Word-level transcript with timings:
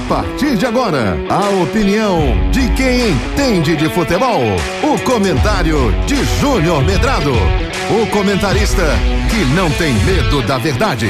A 0.00 0.08
partir 0.08 0.56
de 0.56 0.66
agora, 0.66 1.16
a 1.28 1.62
opinião 1.62 2.50
de 2.50 2.72
quem 2.74 3.10
entende 3.10 3.76
de 3.76 3.88
futebol. 3.90 4.40
O 4.82 4.98
comentário 5.04 5.92
de 6.06 6.16
Júnior 6.40 6.82
Medrado. 6.82 7.30
O 7.32 8.06
comentarista 8.10 8.82
que 9.30 9.44
não 9.54 9.70
tem 9.70 9.92
medo 10.04 10.42
da 10.46 10.58
verdade. 10.58 11.06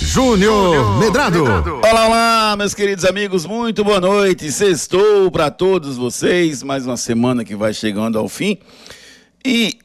Júnior 0.00 0.98
Medrado. 0.98 1.44
Olá, 1.44 2.06
olá, 2.06 2.56
meus 2.56 2.72
queridos 2.72 3.04
amigos, 3.04 3.44
muito 3.44 3.84
boa 3.84 4.00
noite. 4.00 4.50
Sextou 4.52 5.30
para 5.30 5.50
todos 5.50 5.96
vocês. 5.96 6.62
Mais 6.62 6.86
uma 6.86 6.96
semana 6.96 7.44
que 7.44 7.56
vai 7.56 7.74
chegando 7.74 8.18
ao 8.18 8.28
fim. 8.28 8.58
E 9.44 9.76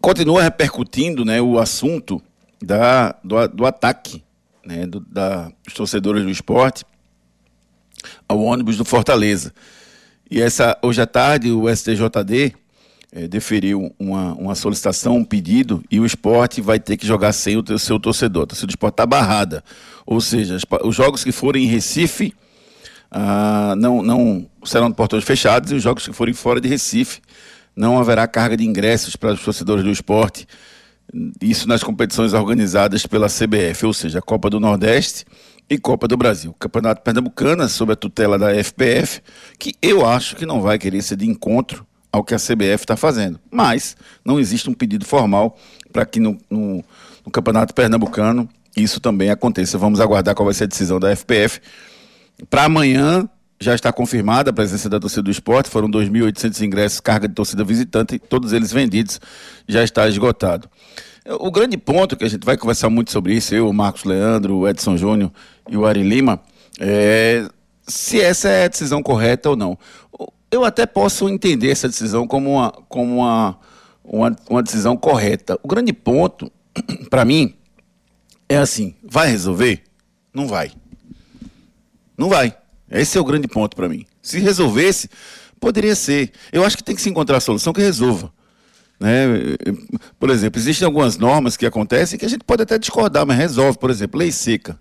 continua 0.00 0.42
repercutindo 0.42 1.24
né, 1.24 1.40
o 1.40 1.58
assunto 1.58 2.20
da, 2.60 3.14
do, 3.22 3.46
do 3.48 3.66
ataque 3.66 4.24
né, 4.64 4.86
do, 4.86 5.00
da, 5.00 5.52
dos 5.64 5.74
torcedores 5.74 6.24
do 6.24 6.30
esporte 6.30 6.84
ao 8.28 8.40
ônibus 8.40 8.76
do 8.76 8.84
Fortaleza. 8.84 9.52
E 10.30 10.40
essa, 10.40 10.76
hoje 10.82 11.00
à 11.00 11.06
tarde 11.06 11.50
o 11.50 11.74
STJD 11.74 12.54
é, 13.10 13.24
eh, 13.24 13.28
deferiu 13.28 13.94
uma, 13.98 14.34
uma 14.34 14.54
solicitação, 14.54 15.16
um 15.16 15.24
pedido, 15.24 15.82
e 15.90 15.98
o 15.98 16.04
esporte 16.04 16.60
vai 16.60 16.78
ter 16.78 16.98
que 16.98 17.06
jogar 17.06 17.32
sem 17.32 17.56
o 17.56 17.78
seu 17.78 17.98
torcedor. 17.98 18.42
A 18.42 18.46
torcida 18.46 18.66
do 18.66 18.70
esporte 18.70 18.94
está 18.94 19.06
barrada. 19.06 19.64
Ou 20.04 20.20
seja, 20.20 20.58
os 20.84 20.94
jogos 20.94 21.24
que 21.24 21.32
forem 21.32 21.64
em 21.64 21.66
Recife 21.66 22.34
ah, 23.10 23.74
não, 23.78 24.02
não 24.02 24.46
serão 24.64 24.90
de 24.90 24.96
portões 24.96 25.24
fechados, 25.24 25.72
e 25.72 25.74
os 25.74 25.82
jogos 25.82 26.06
que 26.06 26.12
forem 26.12 26.34
fora 26.34 26.60
de 26.60 26.68
Recife 26.68 27.20
não 27.74 27.98
haverá 27.98 28.26
carga 28.26 28.56
de 28.56 28.66
ingressos 28.66 29.16
para 29.16 29.32
os 29.32 29.42
torcedores 29.42 29.82
do 29.82 29.90
esporte. 29.90 30.46
Isso 31.40 31.66
nas 31.66 31.82
competições 31.82 32.34
organizadas 32.34 33.06
pela 33.06 33.28
CBF, 33.28 33.86
ou 33.86 33.94
seja, 33.94 34.18
a 34.18 34.22
Copa 34.22 34.50
do 34.50 34.60
Nordeste 34.60 35.24
e 35.68 35.78
Copa 35.78 36.08
do 36.08 36.16
Brasil. 36.16 36.54
Campeonato 36.58 37.02
Pernambucano, 37.02 37.68
sob 37.68 37.92
a 37.92 37.96
tutela 37.96 38.38
da 38.38 38.54
FPF, 38.54 39.20
que 39.58 39.74
eu 39.82 40.06
acho 40.06 40.36
que 40.36 40.46
não 40.46 40.60
vai 40.60 40.78
querer 40.78 41.02
ser 41.02 41.16
de 41.16 41.26
encontro 41.26 41.86
ao 42.10 42.24
que 42.24 42.34
a 42.34 42.38
CBF 42.38 42.84
está 42.84 42.96
fazendo. 42.96 43.38
Mas 43.50 43.96
não 44.24 44.40
existe 44.40 44.68
um 44.70 44.74
pedido 44.74 45.04
formal 45.04 45.58
para 45.92 46.06
que 46.06 46.18
no, 46.18 46.38
no, 46.48 46.84
no, 47.24 47.30
Campeonato 47.30 47.74
Pernambucano 47.74 48.48
isso 48.76 49.00
também 49.00 49.30
aconteça. 49.30 49.76
Vamos 49.76 50.00
aguardar 50.00 50.34
qual 50.34 50.46
vai 50.46 50.54
ser 50.54 50.64
a 50.64 50.68
decisão 50.68 50.98
da 50.98 51.14
FPF. 51.14 51.60
Para 52.48 52.64
amanhã 52.64 53.28
já 53.60 53.74
está 53.74 53.92
confirmada 53.92 54.50
a 54.50 54.52
presença 54.52 54.88
da 54.88 55.00
torcida 55.00 55.22
do 55.22 55.30
esporte, 55.30 55.68
foram 55.68 55.90
2.800 55.90 56.60
ingressos, 56.64 57.00
carga 57.00 57.26
de 57.26 57.34
torcida 57.34 57.64
visitante, 57.64 58.18
todos 58.18 58.52
eles 58.52 58.72
vendidos, 58.72 59.20
já 59.66 59.82
está 59.82 60.08
esgotado. 60.08 60.70
O 61.40 61.50
grande 61.50 61.76
ponto 61.76 62.16
que 62.16 62.24
a 62.24 62.28
gente 62.28 62.44
vai 62.44 62.56
conversar 62.56 62.88
muito 62.88 63.10
sobre 63.10 63.34
isso, 63.34 63.54
eu, 63.54 63.68
o 63.68 63.72
Marcos 63.72 64.04
Leandro, 64.04 64.56
o 64.56 64.68
Edson 64.68 64.96
Júnior 64.96 65.30
e 65.68 65.76
o 65.76 65.86
Ari 65.86 66.02
Lima, 66.02 66.40
é 66.80 67.48
se 67.88 68.20
essa 68.20 68.48
é 68.48 68.64
a 68.64 68.68
decisão 68.68 69.02
correta 69.02 69.50
ou 69.50 69.56
não. 69.56 69.78
Eu 70.50 70.64
até 70.64 70.86
posso 70.86 71.28
entender 71.28 71.70
essa 71.70 71.88
decisão 71.88 72.26
como 72.26 72.52
uma, 72.52 72.70
como 72.88 73.16
uma, 73.16 73.58
uma, 74.04 74.36
uma 74.48 74.62
decisão 74.62 74.96
correta. 74.96 75.58
O 75.62 75.68
grande 75.68 75.92
ponto, 75.92 76.50
para 77.10 77.24
mim, 77.24 77.54
é 78.48 78.56
assim: 78.58 78.94
vai 79.02 79.30
resolver? 79.30 79.82
Não 80.32 80.46
vai. 80.46 80.70
Não 82.16 82.28
vai. 82.28 82.56
Esse 82.90 83.18
é 83.18 83.20
o 83.20 83.24
grande 83.24 83.48
ponto 83.48 83.76
para 83.76 83.88
mim. 83.88 84.06
Se 84.22 84.38
resolvesse, 84.38 85.10
poderia 85.60 85.94
ser. 85.94 86.32
Eu 86.52 86.64
acho 86.64 86.76
que 86.76 86.84
tem 86.84 86.94
que 86.94 87.02
se 87.02 87.10
encontrar 87.10 87.38
a 87.38 87.40
solução 87.40 87.72
que 87.72 87.80
resolva. 87.80 88.32
Né? 88.98 89.56
Por 90.18 90.30
exemplo, 90.30 90.60
existem 90.60 90.84
algumas 90.84 91.16
normas 91.16 91.56
que 91.56 91.64
acontecem 91.64 92.18
que 92.18 92.24
a 92.24 92.28
gente 92.28 92.44
pode 92.44 92.62
até 92.62 92.78
discordar, 92.78 93.26
mas 93.26 93.36
resolve. 93.36 93.78
Por 93.78 93.90
exemplo, 93.90 94.18
lei 94.18 94.32
seca. 94.32 94.78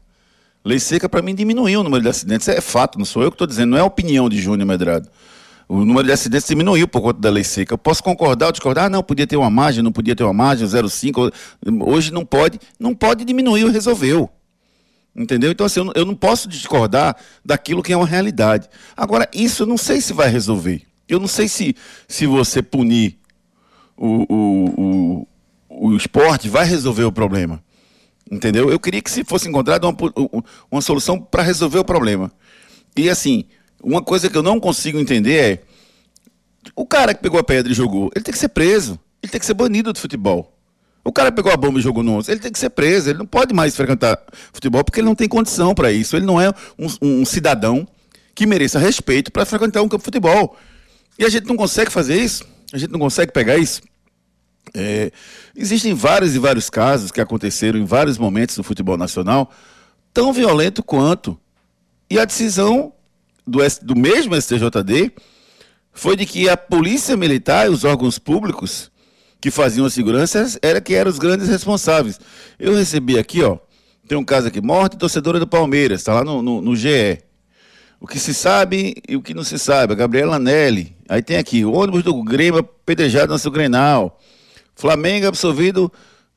Lei 0.66 0.80
seca, 0.80 1.08
para 1.08 1.22
mim, 1.22 1.36
diminuiu 1.36 1.82
o 1.82 1.84
número 1.84 2.04
de 2.04 2.10
acidentes. 2.10 2.48
É 2.48 2.60
fato, 2.60 2.98
não 2.98 3.06
sou 3.06 3.24
eu 3.24 3.32
que 3.32 3.36
estou 3.36 3.48
dizendo, 3.48 3.72
não 3.72 3.78
é 3.78 3.84
opinião 3.84 4.28
de 4.28 4.40
Júnior 4.42 4.68
Medrado. 4.68 5.10
O 5.70 5.84
número 5.84 6.08
de 6.08 6.14
acidentes 6.14 6.48
diminuiu 6.48 6.88
por 6.88 7.02
conta 7.02 7.20
da 7.20 7.30
lei 7.30 7.44
seca. 7.44 7.74
Eu 7.74 7.78
posso 7.78 8.02
concordar 8.02 8.48
ou 8.48 8.52
discordar? 8.52 8.86
Ah, 8.86 8.90
não, 8.90 9.04
podia 9.04 9.28
ter 9.28 9.36
uma 9.36 9.50
margem, 9.50 9.84
não 9.84 9.92
podia 9.92 10.16
ter 10.16 10.24
uma 10.24 10.34
margem, 10.34 10.66
0,5. 10.66 11.32
Hoje 11.86 12.12
não 12.12 12.26
pode. 12.26 12.60
Não 12.80 12.96
pode 12.96 13.26
diminuir, 13.26 13.70
resolveu. 13.70 14.30
Entendeu? 15.16 15.52
Então, 15.52 15.66
assim, 15.66 15.80
eu 15.94 16.06
não 16.06 16.16
posso 16.16 16.48
discordar 16.48 17.18
daquilo 17.44 17.84
que 17.84 17.92
é 17.92 17.98
uma 17.98 18.06
realidade. 18.06 18.70
Agora, 18.96 19.28
isso 19.34 19.64
eu 19.64 19.68
não 19.68 19.78
sei 19.78 20.00
se 20.00 20.14
vai 20.14 20.30
resolver. 20.30 20.84
Eu 21.08 21.20
não 21.20 21.28
sei 21.28 21.48
se, 21.48 21.76
se 22.08 22.26
você 22.26 22.62
punir 22.62 23.17
o, 23.98 24.26
o, 24.34 25.28
o, 25.70 25.88
o 25.88 25.98
esporte 25.98 26.48
vai 26.48 26.66
resolver 26.66 27.04
o 27.04 27.12
problema. 27.12 27.62
Entendeu? 28.30 28.70
Eu 28.70 28.80
queria 28.80 29.02
que 29.02 29.10
se 29.10 29.24
fosse 29.24 29.48
encontrada 29.50 29.88
uma, 29.88 29.98
uma 30.70 30.82
solução 30.82 31.20
para 31.20 31.42
resolver 31.42 31.80
o 31.80 31.86
problema. 31.86 32.32
E 32.96 33.10
assim, 33.10 33.46
uma 33.82 34.02
coisa 34.02 34.30
que 34.30 34.38
eu 34.38 34.44
não 34.44 34.60
consigo 34.60 35.00
entender 35.00 35.38
é 35.40 35.64
o 36.76 36.86
cara 36.86 37.14
que 37.14 37.22
pegou 37.22 37.40
a 37.40 37.44
pedra 37.44 37.72
e 37.72 37.76
jogou, 37.76 38.12
ele 38.14 38.24
tem 38.24 38.34
que 38.34 38.40
ser 38.40 38.50
preso. 38.50 39.00
Ele 39.22 39.32
tem 39.32 39.40
que 39.40 39.46
ser 39.46 39.54
banido 39.54 39.92
do 39.92 40.00
futebol. 40.00 40.54
O 41.04 41.12
cara 41.12 41.32
pegou 41.32 41.52
a 41.52 41.58
bomba 41.58 41.80
e 41.80 41.82
jogou 41.82 42.04
no 42.04 42.18
11, 42.18 42.30
ele 42.32 42.40
tem 42.42 42.52
que 42.52 42.60
ser 42.60 42.70
preso. 42.70 43.10
Ele 43.10 43.20
não 43.20 43.26
pode 43.26 43.54
mais 43.54 43.76
frequentar 43.76 44.22
futebol 44.52 44.84
porque 44.84 45.00
ele 45.00 45.08
não 45.08 45.16
tem 45.16 45.28
condição 45.28 45.74
para 45.74 45.92
isso. 45.92 46.18
Ele 46.18 46.26
não 46.26 46.40
é 46.40 46.50
um, 46.78 46.88
um 47.02 47.26
cidadão 47.26 47.88
que 48.36 48.46
mereça 48.46 48.78
respeito 48.78 49.32
para 49.32 49.46
frequentar 49.46 49.82
um 49.82 49.88
campo 49.88 50.00
de 50.00 50.06
futebol. 50.06 50.58
E 51.18 51.24
a 51.24 51.30
gente 51.30 51.48
não 51.48 51.56
consegue 51.56 51.92
fazer 51.92 52.22
isso. 52.22 52.46
A 52.74 52.78
gente 52.78 52.92
não 52.92 53.00
consegue 53.00 53.32
pegar 53.32 53.58
isso. 53.58 53.82
É, 54.74 55.12
existem 55.56 55.94
vários 55.94 56.36
e 56.36 56.40
vários 56.40 56.70
casos 56.70 57.12
que 57.12 57.22
aconteceram 57.22 57.80
em 57.80 57.86
vários 57.86 58.18
momentos 58.18 58.56
do 58.56 58.64
futebol 58.64 58.98
nacional, 58.98 59.52
tão 60.14 60.34
violento 60.34 60.84
quanto. 60.84 61.40
E 62.10 62.20
a 62.20 62.26
decisão 62.26 62.94
do, 63.46 63.60
do 63.82 63.96
mesmo 63.96 64.36
STJD 64.40 65.12
foi 65.94 66.16
de 66.16 66.26
que 66.26 66.50
a 66.50 66.58
polícia 66.58 67.16
militar 67.16 67.68
e 67.68 67.70
os 67.70 67.84
órgãos 67.84 68.20
públicos 68.20 68.92
que 69.40 69.50
faziam 69.50 69.86
a 69.86 69.90
segurança 69.90 70.46
era 70.62 70.82
que 70.82 70.94
eram 70.94 71.10
os 71.10 71.20
grandes 71.20 71.48
responsáveis. 71.48 72.20
Eu 72.60 72.76
recebi 72.76 73.18
aqui, 73.18 73.42
ó, 73.44 73.58
tem 74.08 74.18
um 74.18 74.24
caso 74.24 74.48
aqui, 74.48 74.62
morte 74.62 74.98
torcedora 74.98 75.40
do 75.40 75.48
Palmeiras, 75.48 76.02
está 76.02 76.14
lá 76.14 76.24
no, 76.24 76.42
no, 76.42 76.62
no 76.62 76.76
GE. 76.76 77.22
O 78.00 78.08
que 78.08 78.20
se 78.20 78.34
sabe 78.34 78.96
e 79.08 79.16
o 79.16 79.22
que 79.22 79.34
não 79.34 79.44
se 79.44 79.58
sabe. 79.58 79.94
A 79.94 79.96
Gabriela 79.96 80.38
Nelly. 80.38 80.97
Aí 81.10 81.22
tem 81.22 81.38
aqui, 81.38 81.64
ônibus 81.64 82.04
do 82.04 82.24
Grêmio 82.24 82.60
apedrejado 82.60 83.32
no 83.32 83.40
seu 83.40 83.52
Grenal. 83.52 84.20
Flamengo 84.76 85.26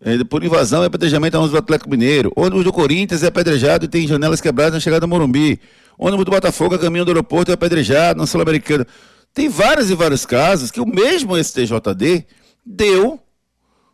é, 0.03 0.25
por 0.25 0.43
invasão 0.43 0.83
e 0.83 0.87
apedrejamento 0.87 1.37
a 1.37 1.41
ônibus 1.41 1.53
do 1.53 1.59
Atlético 1.59 1.91
Mineiro. 1.91 2.33
Ônibus 2.35 2.65
do 2.65 2.73
Corinthians 2.73 3.23
é 3.23 3.27
apedrejado 3.27 3.85
e 3.85 3.89
tem 3.89 4.07
janelas 4.07 4.41
quebradas 4.41 4.75
na 4.75 4.81
chegada 4.81 5.05
a 5.05 5.09
Morumbi. 5.09 5.61
Ônibus 5.99 6.25
do 6.25 6.31
Botafogo 6.31 6.75
a 6.75 6.79
caminho 6.79 7.05
do 7.05 7.11
aeroporto 7.11 7.51
é 7.51 7.55
apedrejado 7.55 8.19
na 8.19 8.27
Sul-Americana. 8.27 8.87
Tem 9.35 9.49
vários 9.49 9.91
e 9.91 9.95
vários 9.95 10.25
casos 10.25 10.71
que 10.71 10.81
o 10.81 10.87
mesmo 10.87 11.37
STJD 11.37 12.25
deu, 12.65 13.21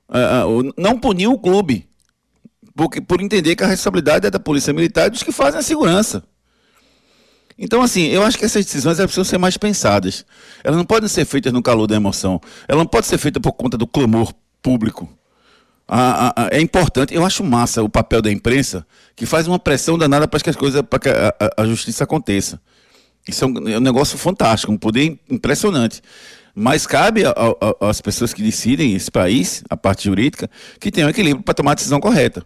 uh, 0.09 0.73
não 0.77 0.99
puniu 0.99 1.33
o 1.33 1.39
clube, 1.39 1.89
porque, 2.75 3.01
por 3.01 3.21
entender 3.21 3.57
que 3.57 3.65
a 3.65 3.67
responsabilidade 3.67 4.27
é 4.27 4.31
da 4.31 4.39
Polícia 4.39 4.73
Militar 4.73 5.09
e 5.09 5.11
dos 5.11 5.23
que 5.23 5.33
fazem 5.33 5.59
a 5.59 5.63
segurança. 5.63 6.23
Então, 7.59 7.81
assim, 7.81 8.07
eu 8.09 8.23
acho 8.23 8.39
que 8.39 8.45
essas 8.45 8.65
decisões 8.65 8.99
precisam 8.99 9.25
ser 9.25 9.39
mais 9.39 9.57
pensadas. 9.57 10.27
Elas 10.63 10.77
não 10.77 10.85
podem 10.85 11.09
ser 11.09 11.25
feitas 11.25 11.53
no 11.53 11.63
calor 11.63 11.87
da 11.87 11.97
emoção. 11.97 12.41
Elas 12.69 12.81
não 12.81 12.87
podem 12.87 13.09
ser 13.09 13.19
feitas 13.19 13.41
por 13.41 13.53
conta 13.53 13.79
do 13.79 13.87
clamor 13.87 14.33
público. 14.63 15.09
Ah, 15.89 16.33
ah, 16.37 16.49
é 16.51 16.61
importante, 16.61 17.15
eu 17.15 17.25
acho 17.25 17.45
massa 17.45 17.81
o 17.81 17.89
papel 17.89 18.21
da 18.21 18.31
imprensa, 18.31 18.85
que 19.15 19.25
faz 19.25 19.47
uma 19.47 19.59
pressão 19.59 19.97
danada 19.97 20.27
para 20.27 20.41
que 20.41 20.51
as 20.51 20.57
coisas, 20.57 20.83
para 20.83 20.99
que 20.99 21.09
a, 21.09 21.29
a, 21.39 21.63
a, 21.63 21.67
justiça 21.67 22.03
aconteça. 22.03 22.61
Isso 23.27 23.45
é 23.45 23.47
um, 23.47 23.69
é 23.69 23.79
um, 23.79 23.81
negócio 23.81 24.19
fantástico, 24.19 24.73
um 24.73 24.77
poder 24.77 25.17
impressionante. 25.31 26.03
Mas 26.53 26.87
cabe 26.87 27.23
às 27.81 28.01
pessoas 28.01 28.35
que 28.35 28.43
decidem 28.43 28.95
esse 28.95 29.11
país, 29.11 29.63
a 29.71 29.77
parte 29.77 30.05
jurídica, 30.05 30.51
que 30.81 30.91
tenham 30.91 31.09
equilíbrio 31.09 31.45
para 31.45 31.55
tomar 31.55 31.73
a 31.73 31.75
decisão 31.75 32.01
correta. 32.01 32.45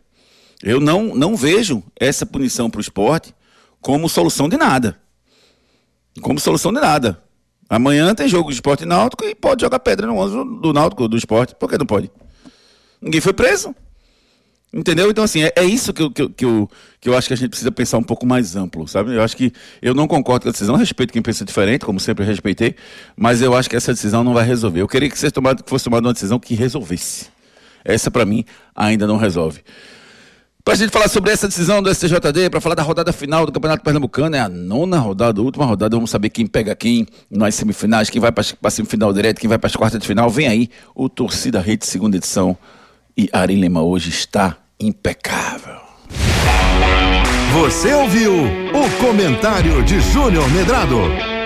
Eu 0.62 0.81
não, 0.81 1.15
não 1.15 1.34
vejo 1.34 1.82
essa 1.98 2.27
punição 2.27 2.69
para 2.69 2.78
o 2.78 2.82
esporte 2.82 3.32
como 3.81 4.09
solução 4.09 4.49
de 4.49 4.57
nada. 4.57 5.01
Como 6.21 6.39
solução 6.39 6.72
de 6.72 6.81
nada. 6.81 7.22
Amanhã 7.69 8.15
tem 8.15 8.28
jogo 8.28 8.49
de 8.49 8.57
esporte 8.57 8.84
náutico 8.84 9.25
e 9.25 9.34
pode 9.34 9.63
jogar 9.63 9.78
pedra 9.78 10.07
no 10.07 10.16
ônibus 10.16 10.60
do 10.60 10.72
náutico, 10.72 11.07
do 11.07 11.16
esporte. 11.16 11.54
Por 11.54 11.69
que 11.69 11.78
não 11.78 11.87
pode? 11.87 12.10
Ninguém 13.01 13.21
foi 13.21 13.33
preso. 13.33 13.75
Entendeu? 14.72 15.10
Então, 15.10 15.25
assim, 15.25 15.43
é, 15.43 15.53
é 15.57 15.65
isso 15.65 15.93
que 15.93 16.01
eu, 16.03 16.10
que, 16.10 16.22
eu, 16.22 16.31
que, 16.31 16.45
eu, 16.45 16.71
que 17.01 17.09
eu 17.09 17.16
acho 17.16 17.27
que 17.27 17.34
a 17.34 17.37
gente 17.37 17.49
precisa 17.49 17.72
pensar 17.72 17.99
um 17.99 18.03
pouco 18.04 18.25
mais 18.25 18.54
amplo, 18.54 18.87
sabe? 18.87 19.16
Eu 19.16 19.22
acho 19.22 19.37
que 19.37 19.53
eu 19.83 19.95
não 19.95 20.07
concordo 20.07 20.45
com 20.45 20.49
a 20.49 20.53
decisão, 20.53 20.77
respeito 20.77 21.13
quem 21.13 21.21
pensa 21.21 21.45
diferente, 21.45 21.84
como 21.84 21.99
sempre 21.99 22.25
respeitei, 22.25 22.77
mas 23.16 23.43
eu 23.43 23.53
acho 23.54 23.69
que 23.69 23.75
essa 23.75 23.93
decisão 23.93 24.22
não 24.22 24.33
vai 24.33 24.45
resolver. 24.45 24.81
Eu 24.81 24.87
queria 24.87 25.10
que, 25.10 25.31
tomado, 25.33 25.65
que 25.65 25.71
fosse 25.71 25.84
tomada 25.84 26.07
uma 26.07 26.13
decisão 26.13 26.39
que 26.39 26.54
resolvesse. 26.54 27.28
Essa, 27.84 28.13
para 28.13 28.25
mim, 28.25 28.45
ainda 28.75 29.09
não 29.09 29.16
resolve. 29.16 29.60
Para 30.62 30.74
a 30.74 30.77
gente 30.77 30.91
falar 30.91 31.09
sobre 31.09 31.33
essa 31.33 31.48
decisão 31.48 31.83
do 31.83 31.92
STJD, 31.92 32.51
para 32.51 32.60
falar 32.60 32.74
da 32.74 32.83
rodada 32.83 33.12
final 33.12 33.47
do 33.47 33.53
Campeonato 33.53 33.83
Pernambucano, 33.83 34.36
é 34.36 34.41
a 34.41 34.48
nona 34.48 34.98
rodada, 34.98 35.41
a 35.41 35.45
última 35.45 35.65
rodada, 35.65 35.97
vamos 35.97 36.10
saber 36.10 36.28
quem 36.28 36.47
pega 36.47 36.74
quem 36.77 37.07
nas 37.30 37.54
semifinais, 37.54 38.10
quem 38.10 38.21
vai 38.21 38.30
para 38.30 38.45
a 38.62 38.71
semifinal 38.71 39.12
direto, 39.12 39.41
quem 39.41 39.48
vai 39.48 39.59
para 39.59 39.68
as 39.68 39.77
quartas 39.77 39.98
de 40.01 40.07
final. 40.07 40.28
Vem 40.28 40.48
aí 40.48 40.68
o 40.95 41.09
Torcida 41.09 41.60
Rede, 41.60 41.86
segunda 41.86 42.16
edição. 42.16 42.57
E 43.16 43.28
Ari 43.33 43.54
Lima 43.54 43.83
hoje 43.83 44.10
está 44.10 44.59
impecável. 44.78 45.77
Você 47.54 47.92
ouviu 47.95 48.33
o 48.33 49.04
comentário 49.04 49.83
de 49.83 49.98
Júnior 50.01 50.48
Medrado, 50.51 50.98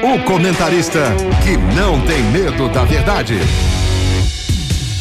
o 0.02 0.24
comentarista 0.24 1.00
que 1.42 1.56
não 1.74 2.00
tem 2.04 2.22
medo 2.24 2.68
da 2.68 2.84
verdade. 2.84 3.34